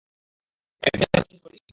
[0.83, 1.63] এখনি ওকে শেষ করে দিন!